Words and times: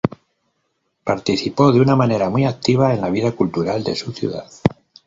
Participó 1.03 1.71
de 1.71 1.79
una 1.79 1.95
manera 1.95 2.27
muy 2.31 2.43
activa 2.45 2.91
en 2.91 3.01
la 3.01 3.11
vida 3.11 3.33
cultural 3.33 3.83
de 3.83 3.95
su 3.95 4.11
ciudad. 4.11 4.49